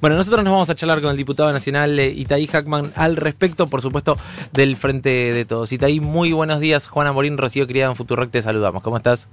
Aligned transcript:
Bueno, 0.00 0.16
nosotros 0.16 0.44
nos 0.44 0.52
vamos 0.52 0.70
a 0.70 0.74
charlar 0.74 1.00
con 1.00 1.10
el 1.10 1.16
diputado 1.16 1.52
nacional 1.52 1.98
eh, 1.98 2.08
Itaí 2.08 2.46
Hackman 2.46 2.92
al 2.96 3.16
respecto, 3.16 3.66
por 3.66 3.82
supuesto, 3.82 4.16
del 4.52 4.76
Frente 4.76 5.32
de 5.32 5.44
Todos. 5.44 5.72
Itaí, 5.72 6.00
muy 6.00 6.32
buenos 6.32 6.60
días. 6.60 6.86
Juana 6.86 7.12
Morín, 7.12 7.38
Rocío 7.38 7.66
Criado 7.66 7.92
en 7.92 7.96
Futuroc, 7.96 8.30
te 8.30 8.42
saludamos. 8.42 8.82
¿Cómo 8.82 8.96
estás? 8.96 9.28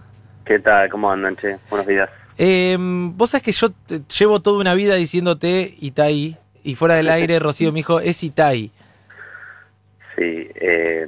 ¿Qué 0.46 0.60
tal? 0.60 0.90
¿Cómo 0.90 1.12
andan, 1.12 1.36
che? 1.38 1.58
Buenos 1.70 1.88
días. 1.88 2.10
Eh, 2.38 2.78
vos 2.80 3.30
sabés 3.30 3.44
que 3.44 3.52
yo 3.52 3.70
te- 3.72 4.02
llevo 4.20 4.42
toda 4.42 4.60
una 4.60 4.74
vida 4.74 4.96
diciéndote 4.96 5.76
Itaí, 5.80 6.38
y 6.64 6.76
fuera 6.76 6.96
del 6.96 7.10
aire, 7.18 7.40
Rocío 7.40 7.72
me 7.72 7.80
dijo, 7.80 8.00
es 8.00 8.24
Itaí. 8.24 8.72
Sí, 10.16 10.48
eh, 10.56 11.06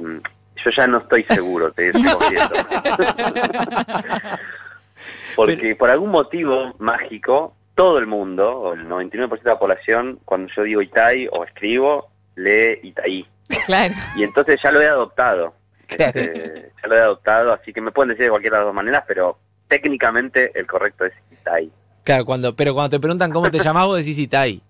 yo 0.64 0.72
ya 0.76 0.88
no 0.88 1.00
estoy 1.00 1.24
seguro, 1.26 1.72
te. 1.72 1.92
Porque 5.36 5.76
por 5.76 5.90
algún 5.90 6.12
motivo 6.12 6.76
mágico, 6.80 7.54
todo 7.76 8.00
el 8.00 8.08
mundo, 8.08 8.58
o 8.60 8.74
el 8.74 8.88
99% 8.88 9.30
de 9.44 9.50
la 9.50 9.60
población, 9.60 10.20
cuando 10.26 10.52
yo 10.56 10.64
digo 10.64 10.82
Itai 10.82 11.28
o 11.32 11.44
escribo, 11.44 12.10
lee 12.36 12.80
Itaí. 12.84 13.28
Claro. 13.66 13.94
Y 14.16 14.24
entonces 14.24 14.60
ya 14.64 14.72
lo 14.72 14.82
he 14.82 14.88
adoptado. 14.88 15.54
Claro. 15.88 16.20
Este, 16.20 16.72
ya 16.82 16.88
lo 16.88 16.96
he 16.96 17.00
adoptado, 17.02 17.54
así 17.54 17.72
que 17.74 17.82
me 17.82 17.92
pueden 17.92 18.10
decir 18.10 18.24
de 18.26 18.30
cualquiera 18.32 18.58
de 18.58 18.62
las 18.64 18.68
dos 18.70 18.76
maneras, 18.76 19.04
pero 19.08 19.38
técnicamente 19.68 20.52
el 20.58 20.66
correcto 20.66 21.06
es 21.06 21.14
Itai. 21.32 21.70
Claro, 22.04 22.26
cuando, 22.26 22.56
pero 22.56 22.74
cuando 22.74 22.90
te 22.92 23.00
preguntan 23.00 23.32
cómo 23.32 23.52
te 23.52 23.60
llamás, 23.64 23.86
vos 23.86 23.98
decís 23.98 24.18
Itaí. 24.18 24.62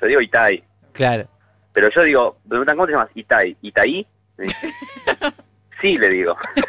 Yo 0.00 0.06
digo 0.06 0.20
Itai, 0.20 0.62
Claro. 0.92 1.26
pero 1.72 1.88
yo 1.90 2.02
digo, 2.02 2.38
me 2.44 2.48
preguntan 2.50 2.76
cómo 2.76 2.86
te 2.86 2.92
llamas 2.92 3.10
Itai, 3.14 3.56
Itaí. 3.62 4.06
Sí, 5.80 5.96
le 5.96 6.08
digo. 6.08 6.36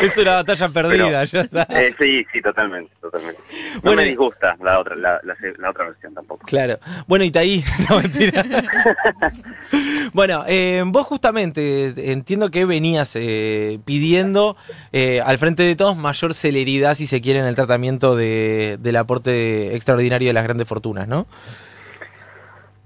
Es 0.00 0.16
una 0.18 0.34
batalla 0.36 0.68
perdida, 0.68 1.24
ya 1.24 1.40
está. 1.40 1.66
Eh, 1.70 1.94
sí, 1.98 2.24
sí, 2.32 2.40
totalmente, 2.42 2.92
totalmente. 3.00 3.40
No 3.76 3.80
Bueno, 3.82 3.96
me 4.02 4.06
y- 4.06 4.10
disgusta 4.10 4.56
la 4.62 4.78
otra, 4.78 4.94
la, 4.94 5.20
la- 5.24 5.36
la 5.58 5.70
otra 5.70 5.86
versión 5.86 6.14
tampoco. 6.14 6.46
Claro. 6.46 6.78
Bueno, 7.06 7.24
Itaí, 7.24 7.64
no 7.88 8.00
mentira. 8.00 8.44
bueno, 10.12 10.44
eh, 10.46 10.82
vos 10.86 11.06
justamente 11.06 12.12
entiendo 12.12 12.50
que 12.50 12.64
venías 12.64 13.12
eh, 13.16 13.78
pidiendo 13.84 14.56
eh, 14.92 15.20
al 15.24 15.38
frente 15.38 15.62
de 15.62 15.76
todos 15.76 15.96
mayor 15.96 16.34
celeridad, 16.34 16.94
si 16.94 17.06
se 17.06 17.20
quiere, 17.20 17.40
en 17.40 17.46
el 17.46 17.54
tratamiento 17.54 18.16
de, 18.16 18.76
del 18.80 18.96
aporte 18.96 19.74
extraordinario 19.74 20.28
de 20.28 20.34
las 20.34 20.44
grandes 20.44 20.68
fortunas, 20.68 21.08
¿no? 21.08 21.26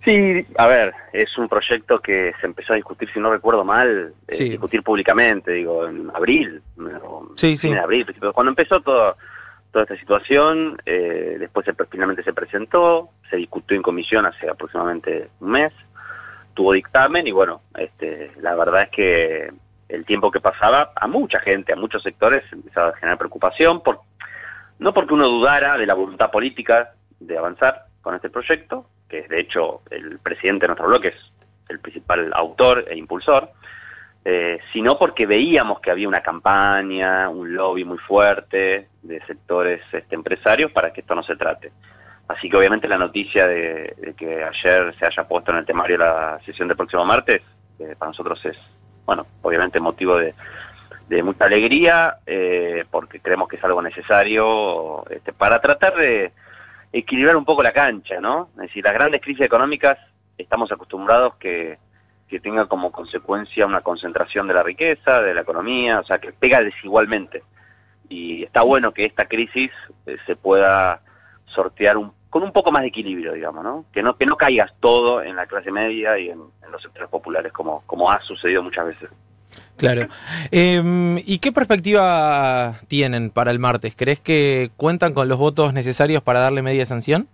Sí, 0.05 0.47
a 0.59 0.67
ver, 0.67 0.93
es 1.13 1.37
un 1.39 1.49
proyecto 1.49 2.01
que 2.01 2.33
se 2.41 2.47
empezó 2.47 2.75
a 2.75 2.77
discutir, 2.77 3.11
si 3.13 3.21
no 3.21 3.31
recuerdo 3.33 3.65
mal, 3.65 4.13
eh, 4.29 4.33
Sí. 4.35 4.51
discutir 4.51 4.83
públicamente, 4.83 5.53
digo, 5.53 5.87
en 5.89 6.11
abril. 6.15 6.63
Sí, 7.37 7.57
sí. 7.57 7.69
En 7.71 7.79
abril, 7.79 8.07
cuando 8.35 8.51
empezó 8.51 8.81
todo, 8.83 9.17
toda 9.73 9.85
esta 9.85 9.97
situación, 9.97 10.77
eh, 10.85 11.37
después 11.39 11.65
se- 11.65 11.75
finalmente 11.91 12.23
se 12.23 12.35
presentó, 12.35 13.09
se 13.31 13.37
discutió 13.37 13.77
en 13.77 13.83
comisión 13.83 14.27
hace 14.27 14.49
aproximadamente 14.49 15.31
un 15.41 15.51
mes, 15.53 15.73
tuvo 16.53 16.73
dictamen 16.73 17.27
y 17.27 17.33
bueno, 17.33 17.63
este, 17.77 18.31
la 18.41 18.55
verdad 18.55 18.83
es 18.83 18.91
que 18.91 19.53
el 19.89 20.05
tiempo 20.05 20.31
que 20.31 20.41
pasaba 20.41 20.93
a 20.95 21.07
mucha 21.07 21.41
gente, 21.41 21.73
a 21.73 21.77
muchos 21.77 22.03
sectores, 22.03 22.45
empezaba 22.53 22.89
a 22.91 22.97
generar 22.97 23.17
preocupación, 23.19 23.83
por, 23.83 24.01
no 24.79 24.93
porque 24.93 25.15
uno 25.15 25.29
dudara 25.29 25.79
de 25.79 25.87
la 25.87 25.95
voluntad 25.95 26.31
política 26.31 26.93
de 27.21 27.39
avanzar 27.39 27.87
con 28.03 28.15
este 28.15 28.29
proyecto, 28.29 28.87
que 29.15 29.21
es 29.21 29.29
de 29.29 29.41
hecho 29.41 29.83
el 29.91 30.19
presidente 30.19 30.65
de 30.65 30.69
nuestro 30.69 30.89
bloque 30.89 31.09
es 31.09 31.33
el 31.69 31.79
principal 31.79 32.33
autor 32.35 32.85
e 32.89 32.97
impulsor, 32.97 33.49
eh, 34.25 34.59
sino 34.73 34.99
porque 34.99 35.25
veíamos 35.25 35.79
que 35.79 35.93
había 35.93 36.09
una 36.09 36.21
campaña, 36.21 37.29
un 37.29 37.55
lobby 37.55 37.85
muy 37.85 37.99
fuerte 37.99 38.89
de 39.03 39.25
sectores 39.25 39.83
este, 39.93 40.17
empresarios 40.17 40.73
para 40.73 40.93
que 40.93 41.03
esto 41.03 41.15
no 41.15 41.23
se 41.23 41.37
trate. 41.37 41.71
Así 42.27 42.51
que 42.51 42.57
obviamente 42.57 42.89
la 42.89 42.99
noticia 42.99 43.47
de, 43.47 44.15
que 44.17 44.43
ayer 44.43 44.93
se 44.99 45.07
haya 45.07 45.29
puesto 45.29 45.53
en 45.53 45.59
el 45.59 45.67
temario 45.67 45.99
la 45.99 46.41
sesión 46.45 46.67
del 46.67 46.77
próximo 46.77 47.05
martes, 47.05 47.41
eh, 47.79 47.95
para 47.97 48.11
nosotros 48.11 48.45
es, 48.45 48.57
bueno, 49.07 49.27
obviamente 49.43 49.79
motivo 49.79 50.17
de, 50.17 50.35
de 51.09 51.23
mucha 51.23 51.45
alegría, 51.45 52.17
eh, 52.27 52.85
porque 52.91 53.21
creemos 53.21 53.49
que 53.49 53.57
es 53.57 53.65
algo 53.65 53.81
necesario 53.81 55.09
este, 55.09 55.33
para 55.33 55.61
tratar 55.61 55.95
de 55.95 56.33
equilibrar 56.99 57.37
un 57.37 57.45
poco 57.45 57.63
la 57.63 57.73
cancha, 57.73 58.21
¿no? 58.21 58.51
Es 58.55 58.63
decir, 58.69 58.85
las 58.85 58.95
grandes 58.95 59.21
crisis 59.21 59.45
económicas 59.47 59.99
estamos 60.39 60.71
acostumbrados 60.73 61.35
que, 61.37 61.79
que 62.29 62.41
tenga 62.41 62.67
como 62.67 62.93
consecuencia 62.93 63.67
una 63.67 63.81
concentración 63.81 64.47
de 64.49 64.55
la 64.55 64.63
riqueza, 64.63 65.21
de 65.21 65.35
la 65.35 65.41
economía, 65.43 66.01
o 66.01 66.05
sea, 66.05 66.19
que 66.19 66.33
pega 66.33 66.63
desigualmente. 66.63 67.43
Y 68.09 68.45
está 68.45 68.63
bueno 68.63 68.93
que 68.93 69.05
esta 69.07 69.27
crisis 69.27 69.71
eh, 70.07 70.17
se 70.27 70.37
pueda 70.37 71.01
sortear 71.47 71.97
un- 71.97 72.13
con 72.31 72.43
un 72.43 72.53
poco 72.53 72.71
más 72.73 72.83
de 72.83 72.89
equilibrio, 72.89 73.33
digamos, 73.33 73.63
¿no? 73.65 73.85
Que 73.93 74.03
no 74.03 74.17
que 74.17 74.27
no 74.27 74.37
caigas 74.37 74.73
todo 74.81 75.23
en 75.23 75.37
la 75.37 75.47
clase 75.47 75.71
media 75.71 76.19
y 76.19 76.31
en, 76.31 76.41
en 76.65 76.71
los 76.73 76.83
sectores 76.83 77.09
populares, 77.09 77.53
como, 77.53 77.83
como 77.87 78.11
ha 78.11 78.21
sucedido 78.21 78.63
muchas 78.63 78.87
veces. 78.87 79.09
Claro. 79.77 80.09
Eh, 80.51 81.23
¿Y 81.27 81.39
qué 81.39 81.53
perspectiva 81.53 82.81
tienen 82.89 83.31
para 83.31 83.51
el 83.51 83.59
martes? 83.59 83.95
¿Crees 83.97 84.21
que 84.21 84.71
cuentan 84.77 85.15
con 85.15 85.29
los 85.29 85.39
votos 85.39 85.73
necesarios 85.73 86.23
para 86.23 86.41
darle 86.41 86.63
media 86.63 86.87
sanción? 86.87 87.29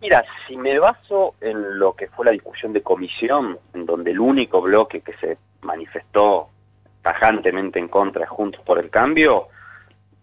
Mira, 0.00 0.24
si 0.48 0.56
me 0.56 0.78
baso 0.78 1.34
en 1.42 1.78
lo 1.78 1.94
que 1.94 2.08
fue 2.08 2.24
la 2.24 2.30
discusión 2.30 2.72
de 2.72 2.82
comisión, 2.82 3.58
en 3.74 3.84
donde 3.84 4.12
el 4.12 4.20
único 4.20 4.62
bloque 4.62 5.02
que 5.02 5.12
se 5.14 5.36
manifestó 5.60 6.48
tajantemente 7.02 7.78
en 7.78 7.88
contra 7.88 8.24
es 8.24 8.30
Juntos 8.30 8.62
por 8.64 8.78
el 8.78 8.88
Cambio, 8.88 9.48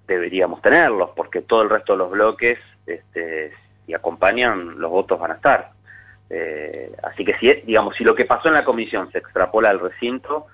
deberíamos 0.07 0.61
tenerlos, 0.61 1.11
porque 1.15 1.41
todo 1.41 1.61
el 1.61 1.69
resto 1.69 1.93
de 1.93 1.99
los 1.99 2.09
bloques, 2.09 2.57
este, 2.87 3.51
si 3.85 3.93
acompañan, 3.93 4.79
los 4.79 4.89
votos 4.89 5.19
van 5.19 5.31
a 5.31 5.35
estar. 5.35 5.71
Eh, 6.29 6.91
así 7.03 7.23
que 7.23 7.35
si, 7.37 7.53
digamos, 7.61 7.95
si 7.95 8.03
lo 8.03 8.15
que 8.15 8.25
pasó 8.25 8.47
en 8.47 8.55
la 8.55 8.65
comisión 8.65 9.11
se 9.11 9.19
extrapola 9.19 9.69
al 9.69 9.79
recinto, 9.79 10.47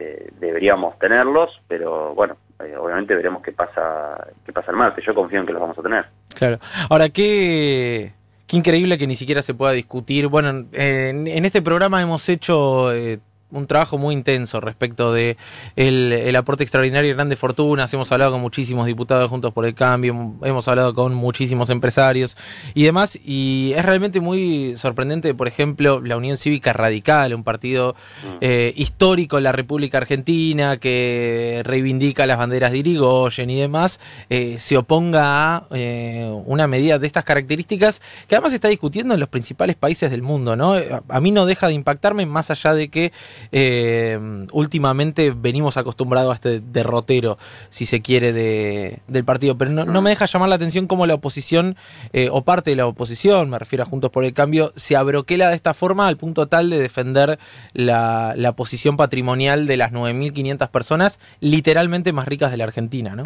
eh, 0.00 0.30
deberíamos 0.40 0.98
tenerlos, 0.98 1.60
pero 1.68 2.14
bueno, 2.14 2.36
eh, 2.64 2.74
obviamente 2.76 3.14
veremos 3.14 3.42
qué 3.42 3.52
pasa, 3.52 4.26
qué 4.44 4.52
pasa 4.52 4.70
el 4.70 4.76
martes. 4.78 5.04
Yo 5.04 5.14
confío 5.14 5.40
en 5.40 5.46
que 5.46 5.52
los 5.52 5.60
vamos 5.60 5.78
a 5.78 5.82
tener. 5.82 6.06
Claro. 6.34 6.58
Ahora, 6.88 7.10
qué, 7.10 8.12
qué 8.46 8.56
increíble 8.56 8.96
que 8.96 9.06
ni 9.06 9.16
siquiera 9.16 9.42
se 9.42 9.54
pueda 9.54 9.72
discutir. 9.72 10.28
Bueno, 10.28 10.48
en, 10.72 11.26
en 11.26 11.44
este 11.44 11.60
programa 11.60 12.00
hemos 12.00 12.28
hecho 12.28 12.92
eh, 12.92 13.18
un 13.50 13.66
trabajo 13.66 13.98
muy 13.98 14.14
intenso 14.14 14.60
respecto 14.60 15.12
de 15.12 15.36
el, 15.76 16.12
el 16.12 16.36
aporte 16.36 16.64
extraordinario 16.64 17.08
de 17.08 17.14
grandes 17.14 17.38
fortunas. 17.38 17.92
Hemos 17.94 18.10
hablado 18.12 18.32
con 18.32 18.40
muchísimos 18.40 18.86
diputados 18.86 19.28
juntos 19.30 19.52
por 19.52 19.66
el 19.66 19.74
cambio, 19.74 20.34
hemos 20.42 20.68
hablado 20.68 20.94
con 20.94 21.14
muchísimos 21.14 21.70
empresarios 21.70 22.36
y 22.74 22.84
demás. 22.84 23.18
Y 23.24 23.72
es 23.76 23.84
realmente 23.84 24.20
muy 24.20 24.74
sorprendente, 24.76 25.34
por 25.34 25.48
ejemplo, 25.48 26.00
la 26.00 26.16
Unión 26.16 26.36
Cívica 26.36 26.72
Radical, 26.72 27.34
un 27.34 27.44
partido 27.44 27.94
Mm. 28.24 28.36
eh, 28.40 28.72
histórico 28.76 29.38
en 29.38 29.44
la 29.44 29.52
República 29.52 29.98
Argentina 29.98 30.76
que 30.78 31.62
reivindica 31.64 32.26
las 32.26 32.38
banderas 32.38 32.72
de 32.72 32.78
Irigoyen 32.78 33.50
y 33.50 33.58
demás, 33.60 34.00
eh, 34.28 34.56
se 34.58 34.76
oponga 34.76 35.56
a 35.56 35.66
eh, 35.70 36.30
una 36.46 36.66
medida 36.66 36.98
de 36.98 37.06
estas 37.06 37.24
características 37.24 38.00
que 38.28 38.34
además 38.34 38.50
se 38.50 38.56
está 38.56 38.68
discutiendo 38.68 39.14
en 39.14 39.20
los 39.20 39.28
principales 39.28 39.76
países 39.76 40.10
del 40.10 40.22
mundo, 40.22 40.56
¿no? 40.56 40.74
A, 40.74 41.02
a 41.08 41.20
mí 41.20 41.30
no 41.30 41.46
deja 41.46 41.68
de 41.68 41.74
impactarme 41.74 42.26
más 42.26 42.50
allá 42.50 42.74
de 42.74 42.88
que 42.88 43.12
eh, 43.52 44.18
últimamente 44.52 45.32
venimos 45.36 45.76
acostumbrados 45.76 46.32
a 46.32 46.34
este 46.34 46.60
derrotero, 46.60 47.38
si 47.70 47.86
se 47.86 48.02
quiere, 48.02 48.32
de, 48.32 49.00
del 49.08 49.24
partido, 49.24 49.56
pero 49.56 49.70
no, 49.70 49.84
no 49.84 50.02
me 50.02 50.10
deja 50.10 50.26
llamar 50.26 50.48
la 50.48 50.56
atención 50.56 50.86
cómo 50.86 51.06
la 51.06 51.14
oposición, 51.14 51.76
eh, 52.12 52.28
o 52.30 52.42
parte 52.42 52.70
de 52.70 52.76
la 52.76 52.86
oposición, 52.86 53.50
me 53.50 53.58
refiero 53.58 53.82
a 53.82 53.86
Juntos 53.86 54.10
por 54.10 54.24
el 54.24 54.34
Cambio, 54.34 54.72
se 54.76 54.96
abroquela 54.96 55.50
de 55.50 55.56
esta 55.56 55.74
forma 55.74 56.08
al 56.08 56.16
punto 56.16 56.48
tal 56.48 56.70
de 56.70 56.78
defender 56.78 57.38
la, 57.72 58.34
la 58.36 58.52
posición 58.52 58.96
patrimonial 58.96 59.66
de 59.66 59.76
las 59.76 59.92
9.500 59.92 60.70
personas 60.70 61.20
literalmente 61.40 62.12
más 62.12 62.26
ricas 62.26 62.50
de 62.50 62.56
la 62.56 62.64
Argentina, 62.64 63.14
¿no? 63.16 63.24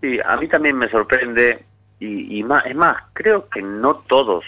Sí, 0.00 0.18
a 0.24 0.36
mí 0.36 0.48
también 0.48 0.76
me 0.76 0.88
sorprende, 0.88 1.64
y, 1.98 2.42
más, 2.42 2.64
es 2.64 2.74
más, 2.74 2.96
creo 3.12 3.48
que 3.48 3.60
no 3.60 3.96
todos 3.96 4.44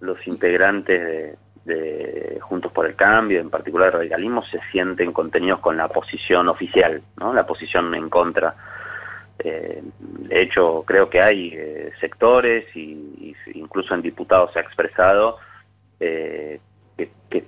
los 0.00 0.26
integrantes 0.26 1.00
de, 1.00 1.36
de 1.64 2.38
Juntos 2.40 2.72
por 2.72 2.86
el 2.86 2.94
Cambio, 2.94 3.40
en 3.40 3.50
particular 3.50 3.88
el 3.88 3.94
radicalismo, 3.94 4.44
se 4.44 4.60
sienten 4.70 5.12
contenidos 5.12 5.60
con 5.60 5.76
la 5.76 5.88
posición 5.88 6.48
oficial, 6.48 7.02
¿no? 7.16 7.32
la 7.32 7.46
posición 7.46 7.94
en 7.94 8.08
contra. 8.10 8.54
Eh, 9.38 9.82
de 10.00 10.40
hecho, 10.40 10.84
creo 10.86 11.08
que 11.08 11.20
hay 11.20 11.52
eh, 11.54 11.92
sectores, 12.00 12.64
y, 12.76 13.34
incluso 13.54 13.94
en 13.94 14.02
diputados 14.02 14.52
se 14.52 14.58
ha 14.58 14.62
expresado, 14.62 15.38
eh, 16.00 16.60
que, 16.96 17.10
que 17.30 17.44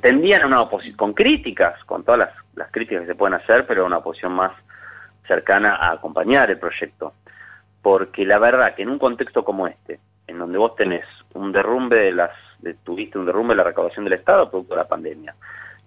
tendían 0.00 0.44
una 0.44 0.60
oposición, 0.60 0.96
con 0.96 1.14
críticas, 1.14 1.82
con 1.84 2.04
todas 2.04 2.18
las, 2.18 2.30
las 2.54 2.70
críticas 2.70 3.02
que 3.02 3.08
se 3.08 3.14
pueden 3.14 3.34
hacer, 3.34 3.66
pero 3.66 3.86
una 3.86 3.98
oposición 3.98 4.32
más 4.32 4.52
cercana 5.26 5.76
a 5.76 5.92
acompañar 5.92 6.50
el 6.50 6.58
proyecto. 6.58 7.14
Porque 7.82 8.24
la 8.24 8.38
verdad 8.38 8.74
que 8.74 8.82
en 8.82 8.90
un 8.90 8.98
contexto 8.98 9.44
como 9.44 9.66
este, 9.66 10.00
en 10.26 10.38
donde 10.38 10.58
vos 10.58 10.74
tenés 10.76 11.04
un 11.34 11.52
derrumbe 11.52 11.96
de 11.96 12.12
las, 12.12 12.32
tuviste 12.84 13.18
un 13.18 13.26
derrumbe 13.26 13.54
de 13.54 13.58
la 13.58 13.64
recaudación 13.64 14.04
del 14.04 14.14
Estado 14.14 14.50
producto 14.50 14.74
de 14.74 14.80
la 14.80 14.88
pandemia, 14.88 15.34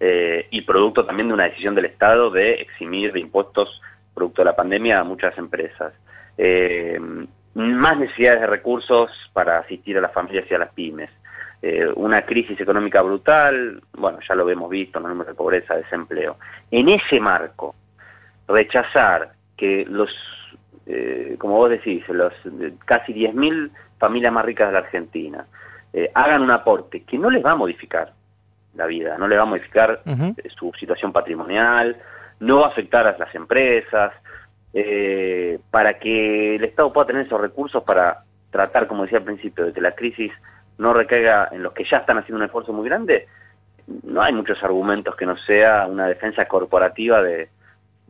eh, 0.02 0.46
y 0.50 0.62
producto 0.62 1.04
también 1.04 1.28
de 1.28 1.34
una 1.34 1.44
decisión 1.44 1.74
del 1.74 1.84
Estado 1.84 2.30
de 2.30 2.54
eximir 2.54 3.12
de 3.12 3.20
impuestos 3.20 3.82
producto 4.14 4.40
de 4.40 4.46
la 4.46 4.56
pandemia 4.56 4.98
a 4.98 5.04
muchas 5.04 5.36
empresas. 5.36 5.92
Eh, 6.38 6.98
más 7.52 7.98
necesidades 7.98 8.40
de 8.40 8.46
recursos 8.46 9.10
para 9.34 9.58
asistir 9.58 9.98
a 9.98 10.00
las 10.00 10.12
familias 10.12 10.46
y 10.50 10.54
a 10.54 10.58
las 10.58 10.72
pymes. 10.72 11.10
Eh, 11.60 11.86
una 11.96 12.24
crisis 12.24 12.58
económica 12.58 13.02
brutal, 13.02 13.82
bueno, 13.92 14.20
ya 14.26 14.34
lo 14.34 14.48
hemos 14.48 14.70
visto, 14.70 14.98
en 14.98 15.04
números 15.04 15.26
de 15.26 15.34
pobreza, 15.34 15.76
desempleo. 15.76 16.38
En 16.70 16.88
ese 16.88 17.20
marco, 17.20 17.74
rechazar 18.48 19.32
que 19.54 19.84
los, 19.86 20.10
como 21.36 21.56
vos 21.56 21.68
decís, 21.68 22.08
los 22.08 22.32
casi 22.86 23.12
10.000 23.12 23.70
familias 23.98 24.32
más 24.32 24.46
ricas 24.46 24.68
de 24.68 24.72
la 24.72 24.78
Argentina 24.78 25.46
eh, 25.92 26.10
hagan 26.14 26.42
un 26.42 26.50
aporte 26.50 27.02
que 27.02 27.18
no 27.18 27.30
les 27.30 27.44
va 27.44 27.52
a 27.52 27.56
modificar 27.56 28.12
la 28.74 28.86
vida, 28.86 29.18
no 29.18 29.26
les 29.26 29.38
va 29.38 29.42
a 29.42 29.46
modificar 29.46 30.02
su 30.56 30.72
situación 30.78 31.12
patrimonial, 31.12 31.96
no 32.38 32.60
va 32.60 32.66
a 32.66 32.70
afectar 32.70 33.06
a 33.06 33.18
las 33.18 33.34
empresas, 33.34 34.12
para 35.72 35.98
que 35.98 36.54
el 36.54 36.62
Estado 36.62 36.92
pueda 36.92 37.08
tener 37.08 37.26
esos 37.26 37.40
recursos 37.40 37.82
para 37.82 38.22
tratar, 38.50 38.86
como 38.86 39.02
decía 39.02 39.18
al 39.18 39.24
principio, 39.24 39.66
de 39.66 39.72
que 39.72 39.80
la 39.80 39.96
crisis 39.96 40.30
no 40.78 40.94
recaiga 40.94 41.48
en 41.52 41.62
los 41.62 41.72
que 41.72 41.84
ya 41.84 41.98
están 41.98 42.18
haciendo 42.18 42.38
un 42.38 42.44
esfuerzo 42.44 42.72
muy 42.72 42.88
grande, 42.88 43.26
no 44.02 44.22
hay 44.22 44.32
muchos 44.32 44.62
argumentos 44.62 45.16
que 45.16 45.26
no 45.26 45.36
sea 45.36 45.86
una 45.86 46.06
defensa 46.06 46.46
corporativa 46.46 47.22
de, 47.22 47.48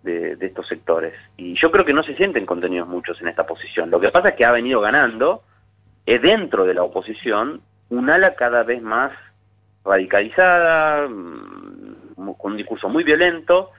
estos 0.04 0.66
sectores. 0.68 1.14
Y 1.36 1.54
yo 1.54 1.70
creo 1.70 1.84
que 1.84 1.92
no 1.92 2.02
se 2.02 2.16
sienten 2.16 2.46
contenidos 2.46 2.88
muchos 2.88 3.20
en 3.20 3.28
esta 3.28 3.46
posición. 3.46 3.90
Lo 3.90 4.00
que 4.00 4.10
pasa 4.10 4.30
es 4.30 4.34
que 4.34 4.44
ha 4.44 4.52
venido 4.52 4.80
ganando, 4.80 5.42
es 6.06 6.22
dentro 6.22 6.64
de 6.64 6.74
la 6.74 6.82
oposición, 6.82 7.60
un 7.90 8.08
ala 8.08 8.34
cada 8.34 8.62
vez 8.62 8.82
más 8.82 9.12
radicalizada, 9.84 11.08
mm, 11.08 12.34
con 12.38 12.52
un 12.52 12.56
discurso 12.56 12.88
muy 12.88 13.04
violento, 13.04 13.70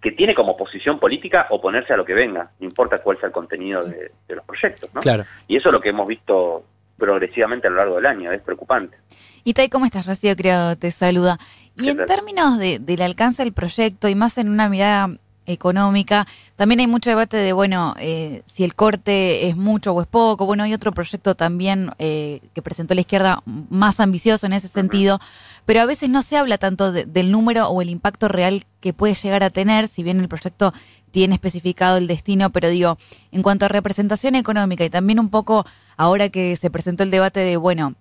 que 0.00 0.12
tiene 0.12 0.34
como 0.34 0.56
posición 0.56 0.98
política 0.98 1.46
oponerse 1.50 1.92
a 1.92 1.96
lo 1.96 2.04
que 2.04 2.14
venga, 2.14 2.50
no 2.58 2.66
importa 2.66 3.02
cuál 3.02 3.18
sea 3.18 3.26
el 3.26 3.32
contenido 3.32 3.84
de, 3.84 4.10
los 4.28 4.44
proyectos. 4.44 4.90
¿no? 4.94 5.00
Claro. 5.00 5.24
Y 5.46 5.56
eso 5.56 5.68
es 5.68 5.72
lo 5.72 5.80
que 5.80 5.90
hemos 5.90 6.06
visto 6.06 6.64
progresivamente 6.96 7.66
a 7.66 7.70
lo 7.70 7.76
largo 7.76 7.96
del 7.96 8.06
año, 8.06 8.32
es 8.32 8.40
preocupante. 8.40 8.96
Y 9.44 9.54
tal, 9.54 9.68
¿cómo 9.70 9.86
estás, 9.86 10.06
Rocío? 10.06 10.36
Creo, 10.36 10.76
te 10.76 10.90
saluda. 10.90 11.38
Y 11.76 11.88
en 11.88 11.98
términos 12.06 12.58
de, 12.58 12.78
del 12.78 13.02
alcance 13.02 13.42
del 13.42 13.52
proyecto 13.52 14.08
y 14.08 14.14
más 14.14 14.36
en 14.38 14.48
una 14.48 14.68
mirada 14.68 15.16
económica, 15.46 16.26
también 16.56 16.80
hay 16.80 16.86
mucho 16.86 17.10
debate 17.10 17.36
de, 17.36 17.52
bueno, 17.52 17.94
eh, 17.98 18.42
si 18.46 18.64
el 18.64 18.74
corte 18.74 19.48
es 19.48 19.56
mucho 19.56 19.92
o 19.92 20.00
es 20.00 20.06
poco. 20.06 20.46
Bueno, 20.46 20.62
hay 20.62 20.74
otro 20.74 20.92
proyecto 20.92 21.34
también 21.34 21.90
eh, 21.98 22.40
que 22.54 22.62
presentó 22.62 22.94
la 22.94 23.00
izquierda 23.00 23.42
más 23.46 24.00
ambicioso 24.00 24.46
en 24.46 24.52
ese 24.52 24.68
sentido, 24.68 25.20
pero 25.66 25.80
a 25.80 25.86
veces 25.86 26.08
no 26.08 26.22
se 26.22 26.36
habla 26.36 26.58
tanto 26.58 26.92
del 26.92 27.30
número 27.30 27.68
o 27.68 27.82
el 27.82 27.90
impacto 27.90 28.28
real 28.28 28.64
que 28.80 28.92
puede 28.92 29.14
llegar 29.14 29.42
a 29.42 29.50
tener, 29.50 29.88
si 29.88 30.02
bien 30.02 30.20
el 30.20 30.28
proyecto 30.28 30.72
tiene 31.10 31.34
especificado 31.34 31.96
el 31.96 32.06
destino, 32.06 32.50
pero 32.50 32.68
digo, 32.68 32.98
en 33.32 33.42
cuanto 33.42 33.64
a 33.64 33.68
representación 33.68 34.34
económica 34.34 34.84
y 34.84 34.90
también 34.90 35.18
un 35.18 35.28
poco 35.28 35.66
ahora 35.96 36.28
que 36.28 36.56
se 36.56 36.70
presentó 36.70 37.02
el 37.02 37.10
debate 37.10 37.40
de, 37.40 37.56
bueno, 37.56 37.94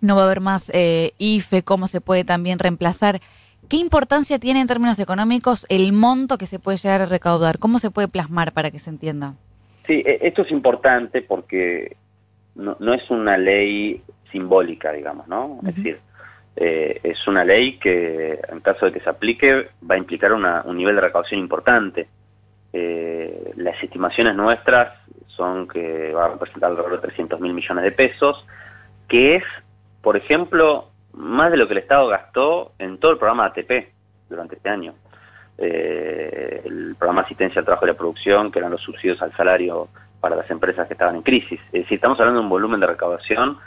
no 0.00 0.16
va 0.16 0.22
a 0.22 0.24
haber 0.26 0.40
más 0.40 0.70
eh, 0.74 1.12
IFE, 1.18 1.62
cómo 1.62 1.88
se 1.88 2.00
puede 2.00 2.24
también 2.24 2.58
reemplazar, 2.58 3.20
¿qué 3.68 3.76
importancia 3.76 4.38
tiene 4.38 4.60
en 4.60 4.66
términos 4.66 4.98
económicos 4.98 5.66
el 5.68 5.92
monto 5.92 6.38
que 6.38 6.46
se 6.46 6.58
puede 6.58 6.78
llegar 6.78 7.02
a 7.02 7.06
recaudar? 7.06 7.58
¿Cómo 7.58 7.78
se 7.78 7.90
puede 7.90 8.08
plasmar 8.08 8.52
para 8.52 8.70
que 8.70 8.78
se 8.78 8.90
entienda? 8.90 9.34
Sí, 9.86 10.02
e, 10.04 10.18
esto 10.22 10.42
es 10.42 10.50
importante 10.50 11.22
porque 11.22 11.96
no, 12.54 12.76
es 12.94 13.08
una 13.10 13.36
ley 13.36 14.02
simbólica, 14.30 14.92
digamos, 14.92 15.28
¿no? 15.28 15.60
Es 15.66 15.76
decir, 15.76 16.00
eh, 16.56 17.00
es 17.02 17.26
una 17.28 17.44
ley 17.44 17.78
que 17.78 18.40
en 18.48 18.60
caso 18.60 18.86
de 18.86 18.92
que 18.92 19.00
se 19.00 19.08
aplique 19.08 19.68
va 19.88 19.94
a 19.94 19.98
implicar 19.98 20.32
un 20.32 20.76
nivel 20.76 20.96
de 20.96 21.00
recaudación 21.00 21.40
importante. 21.40 22.08
Eh, 22.72 23.52
las 23.56 23.82
estimaciones 23.82 24.34
nuestras 24.34 24.92
son 25.28 25.68
que 25.68 26.12
va 26.12 26.26
a 26.26 26.28
representar 26.30 26.70
alrededor 26.70 26.96
de 27.00 27.06
300 27.06 27.40
mil 27.40 27.54
millones 27.54 27.84
de 27.84 27.92
pesos, 27.92 28.44
que 29.06 29.36
es, 29.36 29.44
por 30.02 30.16
ejemplo, 30.16 30.90
más 31.18 31.50
de 31.50 31.56
lo 31.56 31.66
que 31.66 31.74
el 31.74 31.78
Estado 31.78 32.06
gastó 32.06 32.72
en 32.78 32.98
todo 32.98 33.12
el 33.12 33.18
programa 33.18 33.46
ATP 33.46 33.88
durante 34.28 34.56
este 34.56 34.68
año. 34.68 34.94
Eh, 35.58 36.62
el 36.64 36.94
programa 36.96 37.22
Asistencia 37.22 37.58
al 37.58 37.64
Trabajo 37.64 37.84
y 37.84 37.88
la 37.88 37.94
Producción, 37.94 38.52
que 38.52 38.60
eran 38.60 38.70
los 38.70 38.80
subsidios 38.80 39.20
al 39.20 39.36
salario 39.36 39.88
para 40.20 40.36
las 40.36 40.48
empresas 40.50 40.86
que 40.86 40.94
estaban 40.94 41.16
en 41.16 41.22
crisis. 41.22 41.60
Es 41.66 41.82
decir, 41.82 41.96
estamos 41.96 42.18
hablando 42.20 42.40
de 42.40 42.44
un 42.44 42.50
volumen 42.50 42.80
de 42.80 42.86
recaudación 42.86 43.58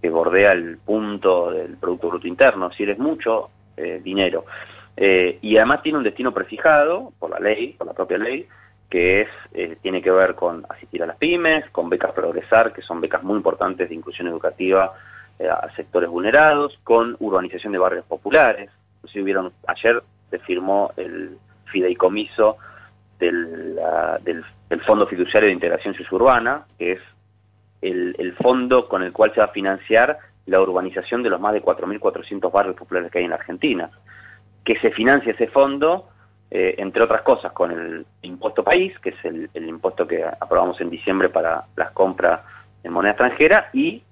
que 0.00 0.10
bordea 0.10 0.52
el 0.52 0.78
punto 0.78 1.50
del 1.50 1.76
Producto 1.76 2.08
Bruto 2.08 2.28
Interno, 2.28 2.70
si 2.72 2.84
es 2.84 2.98
mucho 2.98 3.50
eh, 3.76 4.00
dinero. 4.02 4.44
Eh, 4.96 5.38
y 5.40 5.56
además 5.56 5.82
tiene 5.82 5.98
un 5.98 6.04
destino 6.04 6.32
prefijado 6.32 7.12
por 7.18 7.30
la 7.30 7.38
ley, 7.38 7.74
por 7.78 7.86
la 7.86 7.94
propia 7.94 8.18
ley, 8.18 8.46
que 8.90 9.22
es 9.22 9.28
eh, 9.54 9.76
tiene 9.80 10.02
que 10.02 10.10
ver 10.10 10.34
con 10.34 10.64
asistir 10.68 11.02
a 11.02 11.06
las 11.06 11.16
pymes, 11.16 11.68
con 11.70 11.88
becas 11.88 12.12
Progresar, 12.12 12.72
que 12.72 12.82
son 12.82 13.00
becas 13.00 13.22
muy 13.22 13.36
importantes 13.36 13.88
de 13.88 13.94
inclusión 13.94 14.28
educativa 14.28 14.94
a 15.40 15.74
sectores 15.74 16.10
vulnerados, 16.10 16.78
con 16.84 17.16
urbanización 17.20 17.72
de 17.72 17.78
barrios 17.78 18.04
populares. 18.06 18.70
Si 19.12 19.22
vieron, 19.22 19.52
ayer 19.66 20.02
se 20.30 20.38
firmó 20.40 20.92
el 20.96 21.38
fideicomiso 21.66 22.56
del, 23.18 23.78
del, 24.22 24.44
Fondo 24.84 25.06
Fiduciario 25.06 25.48
de 25.48 25.54
Integración 25.54 25.94
Suburbana, 25.94 26.66
que 26.78 26.92
es 26.92 27.00
el, 27.82 28.34
fondo 28.40 28.88
con 28.88 29.02
el 29.02 29.12
cual 29.12 29.32
se 29.32 29.40
va 29.40 29.46
a 29.46 29.52
financiar 29.52 30.18
la 30.46 30.60
urbanización 30.60 31.22
de 31.22 31.30
los 31.30 31.40
más 31.40 31.52
de 31.52 31.62
4.400 31.62 32.50
barrios 32.50 32.76
populares 32.76 33.10
que 33.10 33.18
hay 33.18 33.24
en 33.24 33.32
Argentina. 33.32 33.90
Que 34.64 34.78
se 34.80 34.90
financia 34.90 35.32
ese 35.32 35.48
fondo 35.48 36.08
eh, 36.50 36.76
entre 36.78 37.02
otras 37.02 37.22
cosas, 37.22 37.52
con 37.52 37.70
el 37.70 38.06
impuesto 38.22 38.64
país, 38.64 38.98
que 39.00 39.10
es 39.10 39.24
el, 39.24 39.50
impuesto 39.54 40.06
que 40.06 40.24
aprobamos 40.24 40.80
en 40.80 40.88
diciembre 40.88 41.28
para 41.28 41.64
las 41.76 41.90
compras 41.90 42.40
en 42.82 42.92
moneda 42.92 43.12
extranjera, 43.12 43.68
y 43.74 44.02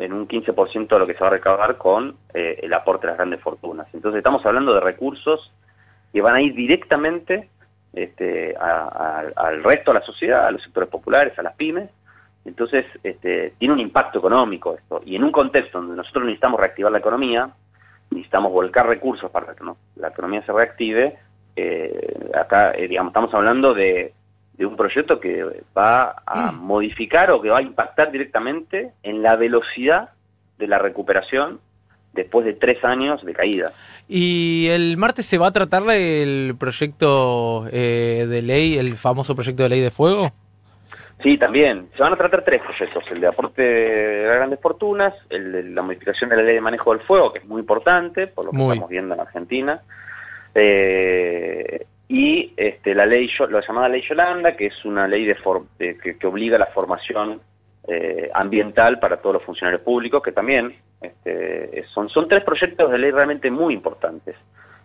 en 0.00 0.12
un 0.12 0.26
15% 0.28 0.88
de 0.88 0.98
lo 0.98 1.06
que 1.06 1.14
se 1.14 1.20
va 1.20 1.28
a 1.28 1.30
recaudar 1.30 1.76
con 1.76 2.16
eh, 2.34 2.60
el 2.62 2.72
aporte 2.72 3.06
de 3.06 3.12
las 3.12 3.18
grandes 3.18 3.40
fortunas. 3.40 3.86
Entonces 3.92 4.18
estamos 4.18 4.44
hablando 4.46 4.74
de 4.74 4.80
recursos 4.80 5.52
que 6.12 6.22
van 6.22 6.34
a 6.34 6.42
ir 6.42 6.54
directamente 6.54 7.48
este, 7.92 8.54
al 8.56 9.62
resto 9.62 9.92
de 9.92 10.00
la 10.00 10.04
sociedad, 10.04 10.46
a 10.46 10.50
los 10.50 10.62
sectores 10.62 10.88
populares, 10.88 11.38
a 11.38 11.42
las 11.42 11.54
pymes. 11.54 11.90
Entonces 12.44 12.86
este, 13.02 13.54
tiene 13.58 13.74
un 13.74 13.80
impacto 13.80 14.18
económico 14.18 14.74
esto. 14.74 15.02
Y 15.04 15.16
en 15.16 15.24
un 15.24 15.32
contexto 15.32 15.78
donde 15.78 15.96
nosotros 15.96 16.24
necesitamos 16.24 16.60
reactivar 16.60 16.92
la 16.92 16.98
economía, 16.98 17.50
necesitamos 18.10 18.52
volcar 18.52 18.86
recursos 18.86 19.30
para 19.30 19.54
que 19.54 19.64
la 19.96 20.08
economía 20.08 20.44
se 20.44 20.52
reactive, 20.52 21.18
eh, 21.56 22.30
acá, 22.34 22.72
eh, 22.72 22.86
digamos, 22.86 23.10
estamos 23.10 23.32
hablando 23.34 23.74
de, 23.74 24.12
un 24.64 24.76
proyecto 24.76 25.20
que 25.20 25.44
va 25.76 26.22
a 26.24 26.52
mm. 26.52 26.60
modificar 26.60 27.30
o 27.30 27.42
que 27.42 27.50
va 27.50 27.58
a 27.58 27.62
impactar 27.62 28.10
directamente 28.10 28.92
en 29.02 29.22
la 29.22 29.36
velocidad 29.36 30.10
de 30.58 30.66
la 30.66 30.78
recuperación 30.78 31.60
después 32.14 32.46
de 32.46 32.54
tres 32.54 32.82
años 32.84 33.24
de 33.24 33.34
caída. 33.34 33.72
Y 34.08 34.68
el 34.70 34.96
martes 34.96 35.26
se 35.26 35.36
va 35.36 35.48
a 35.48 35.52
tratar 35.52 35.82
el 35.90 36.54
proyecto 36.58 37.66
eh, 37.70 38.26
de 38.28 38.42
ley, 38.42 38.78
el 38.78 38.96
famoso 38.96 39.34
proyecto 39.34 39.64
de 39.64 39.68
ley 39.68 39.80
de 39.80 39.90
fuego. 39.90 40.32
Sí, 41.22 41.38
también. 41.38 41.88
Se 41.96 42.02
van 42.02 42.12
a 42.12 42.16
tratar 42.16 42.44
tres 42.44 42.60
proyectos, 42.62 43.04
el 43.10 43.20
de 43.20 43.26
aporte 43.26 43.62
de 43.62 44.24
grandes 44.24 44.60
fortunas, 44.60 45.14
el 45.30 45.52
de 45.52 45.62
la 45.64 45.82
modificación 45.82 46.30
de 46.30 46.36
la 46.36 46.42
ley 46.42 46.54
de 46.54 46.60
manejo 46.60 46.92
del 46.92 47.00
fuego, 47.06 47.32
que 47.32 47.38
es 47.38 47.46
muy 47.46 47.60
importante, 47.60 48.26
por 48.26 48.44
lo 48.44 48.50
que 48.52 48.62
estamos 48.62 48.88
viendo 48.88 49.14
en 49.14 49.20
Argentina, 49.20 49.80
eh, 50.54 51.86
y 52.08 52.52
este, 52.56 52.94
la 52.94 53.04
ley, 53.04 53.28
lo 53.48 53.60
llamada 53.60 53.88
ley 53.88 54.02
Yolanda, 54.02 54.56
que 54.56 54.66
es 54.66 54.84
una 54.84 55.08
ley 55.08 55.24
de, 55.24 55.36
que, 55.98 56.26
obliga 56.26 56.56
a 56.56 56.60
la 56.60 56.66
formación 56.66 57.40
eh, 57.88 58.30
ambiental 58.32 59.00
para 59.00 59.16
todos 59.16 59.34
los 59.34 59.42
funcionarios 59.42 59.82
públicos, 59.82 60.22
que 60.22 60.32
también 60.32 60.76
este, 61.00 61.84
son, 61.92 62.08
son 62.08 62.28
tres 62.28 62.44
proyectos 62.44 62.90
de 62.90 62.98
ley 62.98 63.10
realmente 63.10 63.50
muy 63.50 63.74
importantes. 63.74 64.36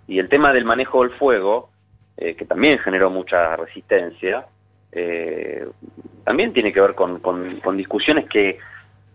Y 0.08 0.18
el 0.18 0.30
tema 0.30 0.52
del 0.52 0.66
manejo 0.66 1.04
del 1.04 1.12
fuego, 1.12 1.70
eh, 2.18 2.36
que 2.36 2.46
también 2.46 2.80
generó 2.80 3.10
mucha 3.12 3.56
resistencia, 3.56 4.46
también 6.26 6.52
tiene 6.52 6.74
que 6.74 6.82
ver 6.82 6.96
con, 6.96 7.78
discusiones 7.78 8.26
que, 8.26 8.60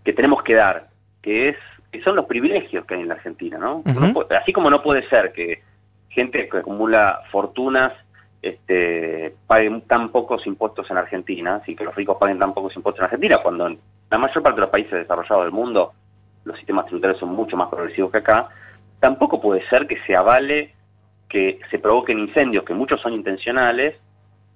tenemos 0.05 0.43
que 0.43 0.55
dar, 0.55 0.89
que, 1.21 1.51
es, 1.51 1.57
que 1.93 2.01
son 2.03 2.17
los 2.17 2.25
privilegios 2.25 2.87
que 2.87 2.95
hay 2.95 3.03
en 3.03 3.09
la 3.09 3.15
Argentina. 3.15 3.59
¿no? 3.59 3.83
así 4.31 4.53
como 4.53 4.71
no 4.71 4.83
puede 4.83 5.07
ser 5.09 5.33
que 5.33 5.61
gente 6.16 6.49
que 6.49 6.58
acumula 6.58 7.20
fortunas 7.30 7.92
este, 8.42 9.35
paguen 9.46 9.82
tan 9.82 10.11
pocos 10.11 10.46
impuestos 10.46 10.90
en 10.90 10.96
Argentina, 10.96 11.56
así 11.56 11.76
que 11.76 11.85
los 11.85 11.94
ricos 11.94 12.16
paguen 12.18 12.38
tan 12.38 12.54
pocos 12.54 12.75
impuestos 12.75 13.00
en 13.00 13.04
Argentina, 13.04 13.38
cuando 13.38 13.66
en 13.66 13.78
la 14.11 14.18
mayor 14.18 14.42
parte 14.42 14.56
de 14.56 14.61
los 14.62 14.70
países 14.70 14.92
desarrollados 14.92 15.44
del 15.44 15.52
mundo 15.52 15.92
los 16.44 16.56
sistemas 16.56 16.87
tributarios 16.87 17.18
son 17.18 17.30
mucho 17.30 17.56
más 17.56 17.68
progresivos 17.68 18.11
que 18.11 18.18
acá, 18.18 18.49
tampoco 19.00 19.40
puede 19.40 19.68
ser 19.68 19.87
que 19.87 19.99
se 20.06 20.16
avale 20.16 20.75
que 21.28 21.58
se 21.70 21.78
provoquen 21.78 22.20
incendios, 22.20 22.64
que 22.64 22.73
muchos 22.73 23.00
son 23.00 23.12
intencionales, 23.12 23.96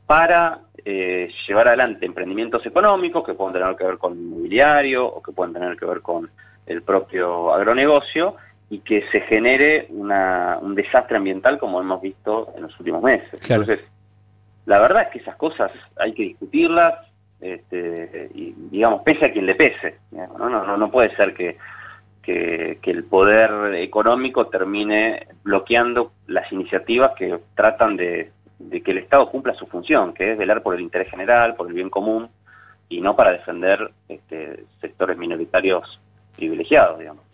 para 0.07 0.61
eh, 0.85 1.29
llevar 1.47 1.69
adelante 1.69 2.07
emprendimientos 2.07 2.65
económicos 2.65 3.25
que 3.25 3.35
pueden 3.35 3.53
tener 3.53 3.77
que 3.77 3.85
ver 3.85 3.99
con 3.99 4.19
inmobiliario 4.19 5.07
o 5.07 5.23
que 5.23 5.33
pueden 5.33 5.53
tener 5.53 5.77
que 5.77 5.87
ver 5.87 6.01
con 6.01 6.31
el 6.67 6.83
propio 6.83 7.53
agronegocio, 7.53 8.37
y 8.71 8.79
que 8.79 9.05
se 9.11 9.21
genere 9.23 9.89
un 9.91 10.75
desastre 10.77 11.17
ambiental 11.17 11.59
como 11.59 11.81
hemos 11.81 12.01
visto 12.01 12.55
en 12.57 12.63
los 12.63 12.79
últimos 12.79 13.03
meses. 13.03 13.29
Entonces, 13.43 13.81
la 14.65 14.79
verdad 14.79 15.03
es 15.03 15.09
que 15.09 15.19
esas 15.19 15.35
cosas 15.35 15.73
hay 15.97 16.13
que 16.13 16.23
discutirlas, 16.23 16.95
este, 17.41 18.31
y, 18.33 18.55
digamos, 18.71 19.03
pese 19.03 19.27
a 19.27 19.33
quien 19.33 19.47
le 19.47 19.57
pese. 19.57 19.99
¿no? 20.13 20.49
No, 20.49 20.77
no, 20.77 20.91
puede 20.91 21.15
ser 21.17 21.35
que, 21.35 21.59
que, 22.23 22.79
el 22.85 23.03
poder 23.03 23.75
económico 23.75 24.47
termine 24.47 25.27
bloqueando 25.43 26.13
las 26.29 26.51
iniciativas 26.53 27.13
que 27.17 27.41
tratan 27.57 27.97
de, 27.97 28.31
que 28.71 28.91
el 28.93 28.99
Estado 28.99 29.29
cumpla 29.29 29.55
su 29.55 29.67
función, 29.67 30.15
que 30.15 30.31
es 30.33 30.39
velar 30.39 30.63
por 30.63 30.77
el 30.77 30.81
interés 30.81 31.11
general, 31.11 31.57
por 31.57 31.67
el 31.67 31.75
bien 31.75 31.91
común, 31.91 32.29
y 32.89 33.01
no 33.01 33.17
para 33.17 33.33
defender 33.33 33.91
este, 34.09 34.65
sectores 34.81 35.19
minoritarios 35.19 35.99
privilegiados, 36.37 37.01
digamos. 37.01 37.25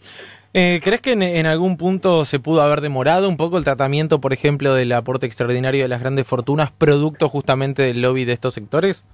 Eh, 0.58 0.80
¿Crees 0.82 1.02
que 1.02 1.12
en, 1.12 1.44
algún 1.44 1.76
punto 1.76 2.24
se 2.24 2.40
pudo 2.40 2.62
haber 2.62 2.80
demorado 2.80 3.28
un 3.28 3.36
poco 3.36 3.58
el 3.58 3.64
tratamiento, 3.64 4.22
por 4.22 4.32
ejemplo, 4.32 4.74
del 4.74 4.90
aporte 4.92 5.26
extraordinario 5.26 5.82
de 5.82 5.88
las 5.88 6.00
grandes 6.00 6.26
fortunas, 6.26 6.70
producto 6.70 7.28
justamente 7.28 7.82
del 7.82 8.00
lobby 8.00 8.24
de 8.24 8.32
estos 8.32 8.54
sectores? 8.54 9.04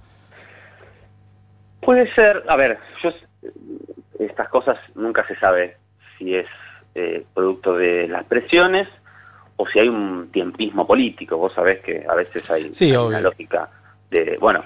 Puede 1.81 2.09
ser, 2.15 2.45
a 2.47 2.55
ver, 2.55 2.79
yo, 3.03 3.11
estas 4.19 4.47
cosas 4.47 4.77
nunca 4.95 5.27
se 5.27 5.35
sabe 5.35 5.75
si 6.17 6.33
es 6.33 6.47
eh, 6.95 7.25
producto 7.33 7.75
de 7.75 8.07
las 8.07 8.23
presiones 8.23 8.87
o 9.57 9.67
si 9.67 9.79
hay 9.79 9.89
un 9.89 10.29
tiempismo 10.31 10.87
político. 10.87 11.35
Vos 11.35 11.51
sabés 11.51 11.81
que 11.81 12.05
a 12.07 12.15
veces 12.15 12.49
hay, 12.49 12.71
una 12.95 13.19
lógica 13.19 13.69
de, 14.09 14.37
bueno, 14.39 14.63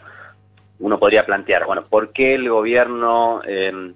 uno 0.77 0.99
podría 0.99 1.25
plantear, 1.25 1.65
bueno, 1.65 1.85
¿por 1.87 2.13
qué 2.13 2.35
el 2.35 2.47
gobierno 2.47 3.41
eh, 3.47 3.93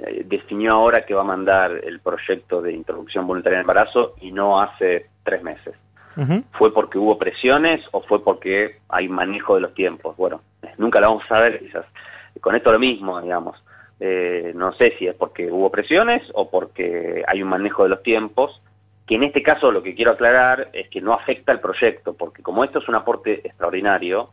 eh, 0.00 0.22
definió 0.24 0.74
ahora 0.74 1.04
que 1.04 1.14
va 1.14 1.22
a 1.22 1.24
mandar 1.24 1.80
el 1.84 2.00
proyecto 2.00 2.62
de 2.62 2.72
introducción 2.72 3.26
voluntaria 3.26 3.56
en 3.56 3.62
embarazo 3.62 4.14
y 4.20 4.30
no 4.32 4.60
hace 4.60 5.06
tres 5.22 5.42
meses. 5.42 5.74
¿Fue 6.50 6.74
porque 6.74 6.98
hubo 6.98 7.16
presiones 7.16 7.80
o 7.92 8.02
fue 8.02 8.24
porque 8.24 8.80
hay 8.88 9.08
manejo 9.08 9.54
de 9.54 9.60
los 9.60 9.72
tiempos? 9.72 10.16
Bueno, 10.16 10.40
nunca 10.76 11.00
lo 11.00 11.10
vamos 11.10 11.24
a 11.26 11.28
saber, 11.28 11.60
quizás. 11.60 11.86
Con 12.40 12.56
esto 12.56 12.72
lo 12.72 12.80
mismo, 12.80 13.20
digamos. 13.20 13.62
Eh, 14.00 14.52
no 14.54 14.72
sé 14.72 14.96
si 14.98 15.06
es 15.06 15.14
porque 15.14 15.50
hubo 15.50 15.70
presiones 15.70 16.22
o 16.34 16.50
porque 16.50 17.22
hay 17.26 17.40
un 17.40 17.48
manejo 17.48 17.84
de 17.84 17.90
los 17.90 18.02
tiempos, 18.02 18.60
que 19.06 19.14
en 19.14 19.22
este 19.22 19.44
caso 19.44 19.70
lo 19.70 19.82
que 19.82 19.94
quiero 19.94 20.12
aclarar 20.12 20.70
es 20.72 20.88
que 20.88 21.00
no 21.00 21.12
afecta 21.12 21.52
el 21.52 21.60
proyecto, 21.60 22.14
porque 22.14 22.42
como 22.42 22.64
esto 22.64 22.80
es 22.80 22.88
un 22.88 22.96
aporte 22.96 23.40
extraordinario, 23.44 24.30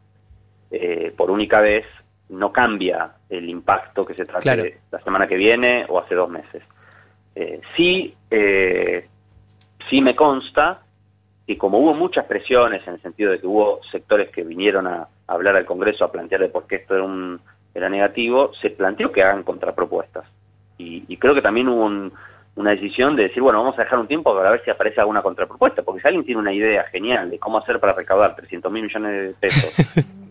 eh, 0.72 1.14
por 1.16 1.30
única 1.30 1.62
vez 1.62 1.86
no 2.30 2.52
cambia 2.52 3.12
el 3.30 3.50
impacto 3.50 4.04
que 4.04 4.14
se 4.14 4.26
trate 4.26 4.80
la 4.92 5.00
semana 5.02 5.28
que 5.28 5.36
viene 5.36 5.86
o 5.88 6.00
hace 6.00 6.16
dos 6.16 6.30
meses. 6.30 6.64
Eh, 7.36 7.62
sí, 7.76 8.16
eh, 8.32 9.08
sí 9.90 10.02
me 10.02 10.16
consta 10.16 10.82
que 11.46 11.58
como 11.58 11.80
hubo 11.80 11.94
muchas 11.94 12.26
presiones 12.26 12.86
en 12.88 12.96
el 12.96 13.02
sentido 13.02 13.32
de 13.32 13.40
que 13.40 13.48
hubo 13.48 13.82
sectores 13.92 14.30
que 14.30 14.44
vinieron 14.44 14.88
a, 14.88 15.08
hablar 15.28 15.56
al 15.56 15.66
Congreso 15.66 16.04
a 16.06 16.12
plantearle 16.12 16.50
por 16.50 16.66
qué 16.66 16.78
esto 16.78 16.96
era, 16.96 17.04
un, 17.04 17.40
era 17.74 17.90
negativo, 17.90 18.52
se 18.62 18.70
planteó 18.70 19.12
que 19.12 19.24
hagan 19.24 19.44
contrapropuestas. 19.44 20.26
Y, 20.78 21.18
creo 21.18 21.34
que 21.34 21.42
también 21.42 21.70
hubo 21.70 21.86
una 22.56 22.72
decisión 22.72 23.16
de 23.16 23.24
decir, 23.24 23.42
bueno, 23.42 23.60
vamos 23.60 23.80
a 23.80 23.84
dejar 23.84 23.98
un 23.98 24.08
tiempo 24.08 24.36
para 24.36 24.52
ver 24.52 24.62
si 24.64 24.70
aparece 24.70 25.00
alguna 25.00 25.22
contrapropuesta, 25.22 25.84
porque 25.84 26.02
si 26.02 26.08
alguien 26.08 26.26
tiene 26.26 26.42
una 26.42 26.54
idea 26.54 26.84
genial 26.86 27.30
de 27.30 27.40
cómo 27.40 27.58
hacer 27.58 27.80
para 27.80 27.94
recaudar 27.94 28.36
300 28.36 28.72
mil 28.72 28.84
millones 28.84 29.12
de 29.12 29.34
pesos 29.40 29.74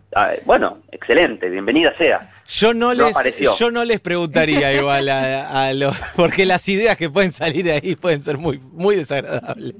bueno, 0.44 0.78
excelente, 0.90 1.48
bienvenida 1.48 1.94
sea. 1.96 2.30
Yo 2.48 2.74
no, 2.74 2.92
les, 2.92 3.14
yo 3.58 3.70
no 3.70 3.84
les 3.84 4.00
preguntaría 4.00 4.72
igual 4.74 5.08
a, 5.08 5.72
los, 5.72 5.96
porque 6.14 6.44
las 6.44 6.68
ideas 6.68 6.96
que 6.96 7.08
pueden 7.08 7.32
salir 7.32 7.64
de 7.64 7.72
ahí 7.72 7.96
pueden 7.96 8.22
ser 8.22 8.38
muy, 8.38 8.58
muy 8.58 8.96
desagradables. 8.96 9.76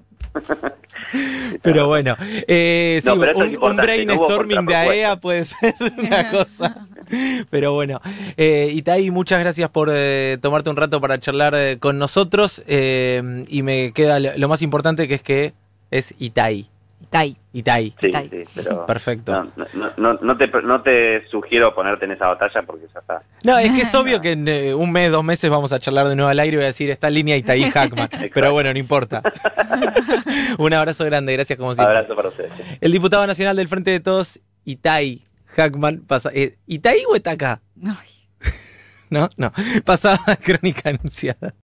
pero 1.63 1.87
bueno, 1.87 2.17
eh, 2.21 3.01
un, 3.61 3.77
brainstorming 3.77 4.67
de 4.67 4.75
AEA 4.75 5.17
puede 5.21 5.45
ser 5.45 5.75
una 5.99 6.31
cosa. 6.31 6.87
Pero 7.51 7.73
bueno, 7.73 8.01
eh, 8.37 8.71
Itai, 8.73 9.11
muchas 9.11 9.41
gracias 9.41 9.69
por 9.71 9.91
eh, 9.93 10.39
tomarte 10.41 10.71
un 10.71 10.77
rato 10.77 11.01
para 11.01 11.19
charlar 11.19 11.55
eh, 11.55 11.79
con 11.79 11.99
nosotros. 11.99 12.63
y 12.67 13.63
me 13.63 13.93
queda 13.93 14.21
lo, 14.21 14.49
más 14.49 14.63
importante 14.63 15.09
que 15.09 15.15
es 15.15 15.23
que 15.23 15.55
es 15.91 16.15
Itai. 16.19 16.71
Itai. 17.05 17.37
Itai. 17.53 17.95
Sí, 18.01 18.13
sí, 18.31 18.43
pero 18.55 18.87
Perfecto. 18.87 19.53
No, 19.97 20.19
no, 20.21 20.37
te, 20.37 20.49
no 20.49 20.83
te 20.83 21.27
sugiero 21.29 21.75
ponerte 21.75 22.07
en 22.07 22.13
esa 22.13 22.29
batalla 22.29 22.63
porque 22.63 22.87
ya 22.93 23.01
está. 23.01 23.23
No, 23.45 23.59
es 23.59 23.73
que 23.73 23.83
es 23.83 23.95
obvio 23.95 24.21
que 24.21 24.33
en 24.33 24.49
eh, 24.49 24.75
un 24.75 24.91
mes, 24.91 25.13
dos 25.13 25.23
meses 25.23 25.51
vamos 25.51 25.73
a 25.73 25.79
charlar 25.79 26.09
de 26.09 26.17
nuevo 26.17 26.31
al 26.31 26.41
aire 26.41 26.55
y 26.55 26.57
voy 26.57 26.65
a 26.65 26.69
decir, 26.69 26.91
esta 26.91 27.11
línea 27.11 27.37
Itai 27.37 27.71
Hackman. 27.71 28.09
pero 28.35 28.53
bueno, 28.53 28.73
no 28.73 28.79
importa. 28.79 29.23
un 30.59 30.73
abrazo 30.73 31.05
grande, 31.05 31.35
gracias 31.35 31.59
como 31.59 31.75
siempre. 31.75 31.93
Un 31.93 31.99
abrazo 31.99 32.17
para 32.17 32.29
ustedes. 32.29 32.53
El 32.81 32.93
diputado 32.93 33.27
nacional 33.27 33.57
del 33.57 33.69
Frente 33.69 33.91
de 33.91 34.01
Todos, 34.01 34.41
Itai 34.65 35.23
Hackman, 35.47 36.05
pasa, 36.07 36.31
eh, 36.33 36.57
¿Itai 36.67 37.05
o 37.09 37.15
está 37.15 37.33
acá? 37.33 37.61
No, 39.11 39.29
no, 39.37 39.53
pasaba 39.85 40.19
crónica 40.43 40.89
anunciada. 40.89 41.53